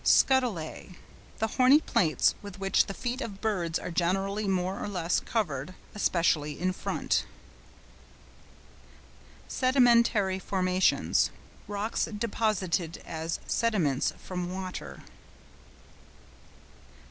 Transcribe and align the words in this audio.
SCUTELLÆ.—The 0.03 1.47
horny 1.57 1.79
plates 1.79 2.33
with 2.41 2.57
which 2.59 2.87
the 2.87 2.93
feet 2.95 3.21
of 3.21 3.39
birds 3.39 3.77
are 3.77 3.91
generally 3.91 4.47
more 4.47 4.83
or 4.83 4.87
less 4.87 5.19
covered, 5.19 5.75
especially 5.93 6.59
in 6.59 6.73
front. 6.73 7.23
SEDIMENTARY 9.47 10.39
FORMATIONS.—Rocks 10.39 12.05
deposited 12.17 12.97
as 13.05 13.39
sediments 13.45 14.11
from 14.17 14.51
water. 14.51 15.03